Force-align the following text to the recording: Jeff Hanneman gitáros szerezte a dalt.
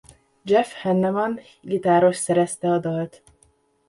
Jeff 0.43 0.73
Hanneman 0.81 1.39
gitáros 1.61 2.15
szerezte 2.17 2.67
a 2.71 2.79
dalt. 2.79 3.23